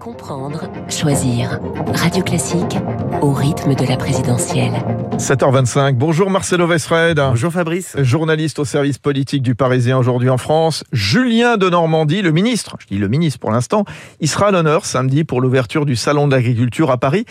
[0.00, 1.60] Comprendre, choisir.
[1.92, 2.78] Radio Classique
[3.20, 4.72] au rythme de la présidentielle.
[5.18, 5.92] 7h25.
[5.92, 7.18] Bonjour Marcelo Vesfred.
[7.18, 7.94] Bonjour Fabrice.
[8.00, 10.84] Journaliste au service politique du Parisien aujourd'hui en France.
[10.92, 13.84] Julien de Normandie, le ministre, je dis le ministre pour l'instant,
[14.20, 17.26] il sera à l'honneur samedi pour l'ouverture du Salon de l'agriculture à Paris.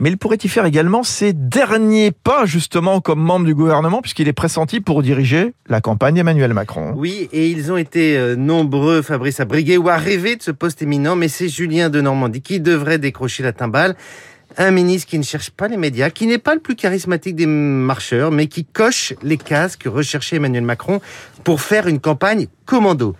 [0.00, 4.26] Mais il pourrait y faire également ses derniers pas justement comme membre du gouvernement puisqu'il
[4.26, 6.92] est pressenti pour diriger la campagne d'Emmanuel Macron.
[6.96, 10.50] Oui, et ils ont été euh, nombreux, Fabrice, à briguer ou à rêver de ce
[10.50, 13.96] poste éminent, mais c'est Julien de Normandie qui devrait décrocher la timbale.
[14.56, 17.46] Un ministre qui ne cherche pas les médias, qui n'est pas le plus charismatique des
[17.46, 21.00] marcheurs, mais qui coche les cases que recherchait Emmanuel Macron
[21.44, 23.14] pour faire une campagne commando.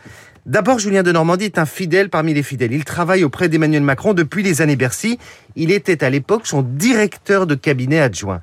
[0.47, 2.73] D'abord, Julien de Normandie est un fidèle parmi les fidèles.
[2.73, 5.19] Il travaille auprès d'Emmanuel Macron depuis les années Bercy.
[5.55, 8.41] Il était à l'époque son directeur de cabinet adjoint.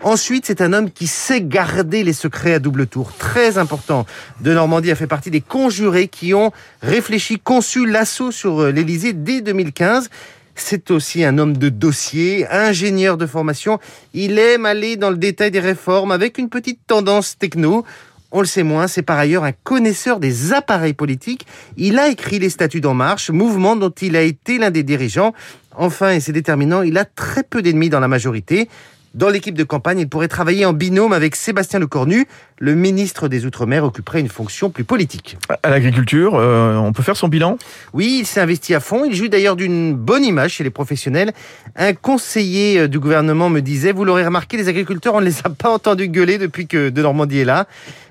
[0.00, 3.12] Ensuite, c'est un homme qui sait garder les secrets à double tour.
[3.18, 4.06] Très important.
[4.40, 9.12] De Normandie a fait partie des conjurés qui ont réfléchi, conçu l'assaut sur euh, l'Élysée
[9.12, 10.08] dès 2015.
[10.54, 13.80] C'est aussi un homme de dossier, ingénieur de formation.
[14.14, 17.84] Il aime aller dans le détail des réformes avec une petite tendance techno.
[18.32, 21.46] On le sait moins, c'est par ailleurs un connaisseur des appareils politiques.
[21.76, 25.34] Il a écrit les statuts d'En Marche, mouvement dont il a été l'un des dirigeants.
[25.76, 28.68] Enfin, et c'est déterminant, il a très peu d'ennemis dans la majorité.
[29.12, 32.26] Dans l'équipe de campagne, il pourrait travailler en binôme avec Sébastien Lecornu.
[32.58, 35.36] Le ministre des Outre-mer occuperait une fonction plus politique.
[35.64, 37.58] À l'agriculture, euh, on peut faire son bilan?
[37.92, 39.04] Oui, il s'est investi à fond.
[39.04, 41.32] Il joue d'ailleurs d'une bonne image chez les professionnels.
[41.74, 45.38] Un conseiller euh, du gouvernement me disait, vous l'aurez remarqué, les agriculteurs, on ne les
[45.42, 47.66] a pas entendus gueuler depuis que De Normandie est là.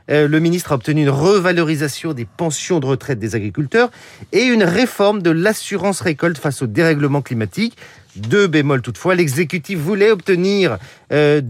[0.09, 3.91] Euh, le ministre a obtenu une revalorisation des pensions de retraite des agriculteurs
[4.31, 7.77] et une réforme de l'assurance récolte face au dérèglement climatique.
[8.15, 10.77] Deux bémols toutefois, l'exécutif voulait obtenir
[11.13, 11.41] euh,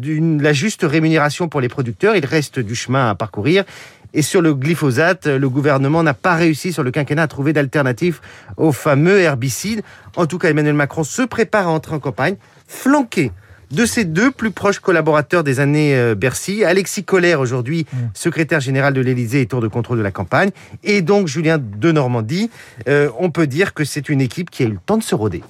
[0.41, 2.15] la juste rémunération pour les producteurs.
[2.15, 3.63] Il reste du chemin à parcourir.
[4.13, 8.21] Et sur le glyphosate, le gouvernement n'a pas réussi sur le quinquennat à trouver d'alternatives
[8.57, 9.83] au fameux herbicide.
[10.15, 12.35] En tout cas, Emmanuel Macron se prépare à entrer en campagne,
[12.67, 13.31] flanqué
[13.71, 17.97] de ses deux plus proches collaborateurs des années euh, Bercy, Alexis Collère aujourd'hui mm.
[18.13, 20.49] secrétaire général de l'Élysée et tour de contrôle de la campagne,
[20.83, 22.49] et donc Julien de Normandie.
[22.87, 25.15] Euh, on peut dire que c'est une équipe qui a eu le temps de se
[25.15, 25.43] roder.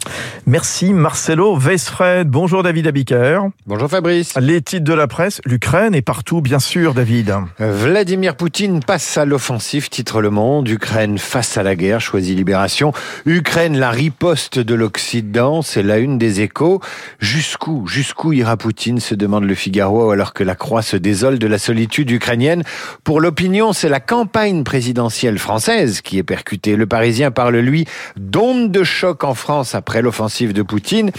[0.45, 2.27] Merci Marcelo Weisfred.
[2.27, 3.41] Bonjour David Abiker.
[3.65, 4.33] Bonjour Fabrice.
[4.39, 7.33] Les titres de la presse, l'Ukraine est partout bien sûr David.
[7.59, 10.67] Vladimir Poutine passe à l'offensive, titre Le Monde.
[10.67, 12.93] Ukraine face à la guerre, choisit Libération.
[13.25, 16.81] Ukraine, la riposte de l'Occident, c'est la une des échos.
[17.19, 21.47] Jusqu'où Jusqu'où ira Poutine se demande le Figaro alors que la croix se désole de
[21.47, 22.63] la solitude ukrainienne.
[23.03, 26.75] Pour l'opinion, c'est la campagne présidentielle française qui est percutée.
[26.75, 27.85] Le Parisien parle, lui,
[28.17, 31.11] d'onde de choc en France après l'offensive de Poutine.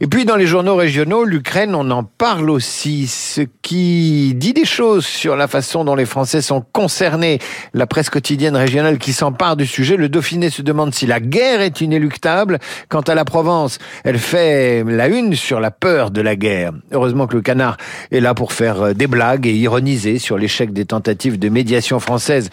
[0.00, 4.64] Et puis dans les journaux régionaux, l'Ukraine, on en parle aussi, ce qui dit des
[4.64, 7.38] choses sur la façon dont les Français sont concernés.
[7.74, 11.60] La presse quotidienne régionale qui s'empare du sujet, le Dauphiné se demande si la guerre
[11.60, 12.58] est inéluctable.
[12.88, 16.31] Quant à la Provence, elle fait la une sur la peur de la
[16.92, 17.76] Heureusement que le canard
[18.10, 22.00] est là pour faire euh, des blagues et ironiser sur l'échec des tentatives de médiation
[22.00, 22.50] française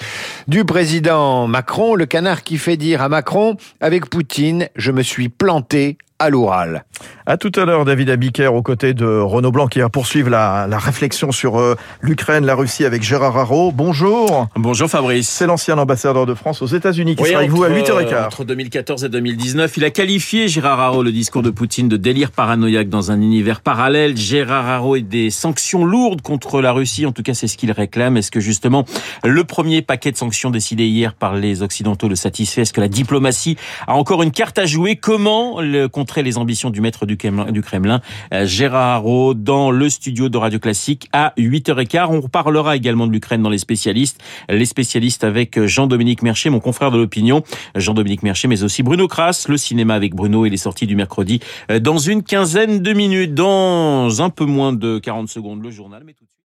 [0.47, 1.95] du président Macron.
[1.95, 6.83] Le canard qui fait dire à Macron, avec Poutine, je me suis planté à l'oral.
[7.25, 10.67] À tout à l'heure, David Abiker, aux côtés de Renaud Blanc, qui va poursuivre la,
[10.67, 13.71] la réflexion sur euh, l'Ukraine, la Russie avec Gérard Haro.
[13.71, 14.47] Bonjour.
[14.55, 15.29] Bonjour Fabrice.
[15.29, 18.25] C'est l'ancien ambassadeur de France aux États-Unis qui sera avec vous à 8h15.
[18.25, 22.31] Entre 2014 et 2019, il a qualifié Gérard Haro le discours de Poutine de délire
[22.31, 24.17] paranoïaque dans un univers parallèle.
[24.17, 27.05] Gérard Haro et des sanctions lourdes contre la Russie.
[27.05, 28.17] En tout cas, c'est ce qu'il réclame.
[28.17, 28.83] Est-ce que justement
[29.23, 32.63] le premier paquet de sanctions décidé hier par les Occidentaux le satisfait?
[32.63, 33.55] Est-ce que la diplomatie
[33.87, 34.95] a encore une carte à jouer?
[34.97, 38.01] Comment le les ambitions du maître du Kremlin,
[38.33, 39.03] euh, Gérard
[39.35, 42.21] dans le studio de Radio Classique à 8h15.
[42.23, 44.21] On parlera également de l'Ukraine dans les spécialistes.
[44.49, 47.43] Les spécialistes avec Jean-Dominique Mercher, mon confrère de l'opinion.
[47.75, 51.39] Jean-Dominique Mercher, mais aussi Bruno Kras, le cinéma avec Bruno et les sorties du mercredi
[51.71, 53.33] euh, dans une quinzaine de minutes.
[53.33, 56.03] Dans un peu moins de 40 secondes, le journal.